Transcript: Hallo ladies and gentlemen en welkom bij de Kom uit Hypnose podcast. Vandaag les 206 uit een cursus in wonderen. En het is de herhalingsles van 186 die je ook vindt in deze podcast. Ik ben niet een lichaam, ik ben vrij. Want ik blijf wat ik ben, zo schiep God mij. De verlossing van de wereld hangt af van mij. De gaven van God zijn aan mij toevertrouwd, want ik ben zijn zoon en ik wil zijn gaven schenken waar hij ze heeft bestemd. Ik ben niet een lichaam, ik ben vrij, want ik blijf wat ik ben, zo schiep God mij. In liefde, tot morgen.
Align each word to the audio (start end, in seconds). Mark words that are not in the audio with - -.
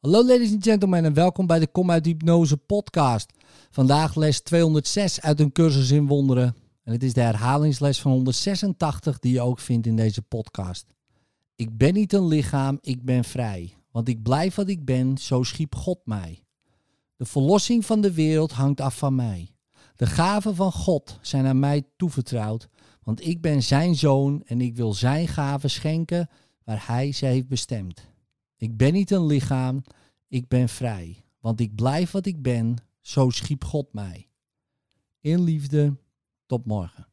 Hallo 0.00 0.24
ladies 0.24 0.52
and 0.52 0.64
gentlemen 0.64 1.04
en 1.04 1.14
welkom 1.14 1.46
bij 1.46 1.58
de 1.58 1.66
Kom 1.66 1.90
uit 1.90 2.06
Hypnose 2.06 2.56
podcast. 2.56 3.32
Vandaag 3.70 4.14
les 4.14 4.40
206 4.40 5.20
uit 5.20 5.40
een 5.40 5.52
cursus 5.52 5.90
in 5.90 6.06
wonderen. 6.06 6.56
En 6.84 6.92
het 6.92 7.02
is 7.02 7.12
de 7.12 7.20
herhalingsles 7.20 8.00
van 8.00 8.12
186 8.12 9.18
die 9.18 9.32
je 9.32 9.40
ook 9.40 9.58
vindt 9.58 9.86
in 9.86 9.96
deze 9.96 10.22
podcast. 10.22 10.86
Ik 11.56 11.76
ben 11.76 11.94
niet 11.94 12.12
een 12.12 12.26
lichaam, 12.26 12.78
ik 12.80 13.04
ben 13.04 13.24
vrij. 13.24 13.74
Want 13.90 14.08
ik 14.08 14.22
blijf 14.22 14.54
wat 14.54 14.68
ik 14.68 14.84
ben, 14.84 15.18
zo 15.18 15.42
schiep 15.42 15.74
God 15.74 15.98
mij. 16.04 16.42
De 17.16 17.24
verlossing 17.24 17.86
van 17.86 18.00
de 18.00 18.12
wereld 18.12 18.52
hangt 18.52 18.80
af 18.80 18.98
van 18.98 19.14
mij. 19.14 19.50
De 19.96 20.06
gaven 20.06 20.54
van 20.54 20.72
God 20.72 21.18
zijn 21.20 21.46
aan 21.46 21.58
mij 21.58 21.82
toevertrouwd, 21.96 22.68
want 23.02 23.26
ik 23.26 23.40
ben 23.40 23.62
zijn 23.62 23.94
zoon 23.94 24.42
en 24.46 24.60
ik 24.60 24.76
wil 24.76 24.94
zijn 24.94 25.28
gaven 25.28 25.70
schenken 25.70 26.28
waar 26.64 26.84
hij 26.86 27.12
ze 27.12 27.26
heeft 27.26 27.48
bestemd. 27.48 28.08
Ik 28.60 28.76
ben 28.76 28.92
niet 28.92 29.10
een 29.10 29.26
lichaam, 29.26 29.82
ik 30.28 30.48
ben 30.48 30.68
vrij, 30.68 31.24
want 31.38 31.60
ik 31.60 31.74
blijf 31.74 32.10
wat 32.10 32.26
ik 32.26 32.42
ben, 32.42 32.76
zo 33.00 33.30
schiep 33.30 33.64
God 33.64 33.92
mij. 33.92 34.28
In 35.20 35.42
liefde, 35.42 35.96
tot 36.46 36.66
morgen. 36.66 37.08